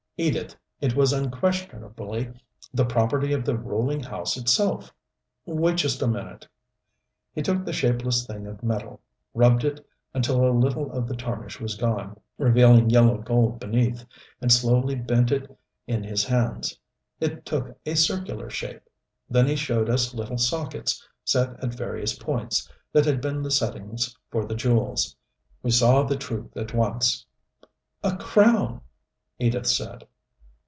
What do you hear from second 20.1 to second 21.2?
little sockets,